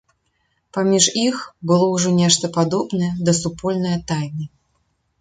Паміж 0.77 1.05
іх 1.25 1.37
было 1.73 1.91
ўжо 1.95 2.15
нешта 2.21 2.51
падобнае 2.59 3.13
да 3.31 3.39
супольнае 3.45 3.97
тайны. 4.15 4.53